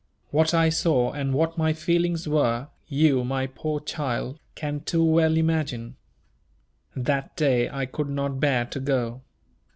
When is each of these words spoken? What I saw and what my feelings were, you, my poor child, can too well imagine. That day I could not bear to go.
What 0.31 0.55
I 0.55 0.69
saw 0.69 1.11
and 1.11 1.31
what 1.31 1.59
my 1.59 1.73
feelings 1.73 2.27
were, 2.27 2.69
you, 2.87 3.23
my 3.23 3.45
poor 3.45 3.79
child, 3.79 4.39
can 4.55 4.79
too 4.79 5.03
well 5.05 5.37
imagine. 5.37 5.95
That 6.95 7.35
day 7.37 7.69
I 7.69 7.85
could 7.85 8.09
not 8.09 8.39
bear 8.39 8.65
to 8.65 8.79
go. 8.79 9.21